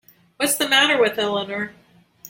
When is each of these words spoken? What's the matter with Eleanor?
What's 0.37 0.55
the 0.55 0.67
matter 0.67 0.99
with 0.99 1.19
Eleanor? 1.19 1.73